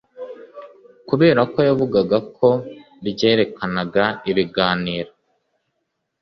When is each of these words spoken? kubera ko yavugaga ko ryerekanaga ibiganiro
kubera 1.09 1.41
ko 1.51 1.59
yavugaga 1.69 2.17
ko 2.37 2.49
ryerekanaga 3.09 4.05
ibiganiro 4.29 5.11